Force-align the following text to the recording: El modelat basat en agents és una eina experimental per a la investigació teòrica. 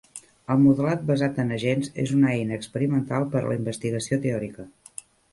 El 0.53 0.61
modelat 0.61 1.01
basat 1.09 1.35
en 1.43 1.51
agents 1.57 1.91
és 2.03 2.13
una 2.15 2.31
eina 2.37 2.57
experimental 2.61 3.27
per 3.35 3.43
a 3.43 3.47
la 3.49 3.57
investigació 3.59 4.19
teòrica. 4.25 4.67